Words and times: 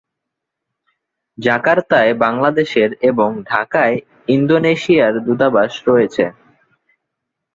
জাকার্তায় 1.37 2.11
বাংলাদেশের 2.23 2.89
এবং 3.09 3.29
ঢাকায় 3.45 3.95
ইন্দোনেশিয়ার 4.27 5.13
দূতাবাস 5.25 5.73
রয়েছে। 5.87 6.23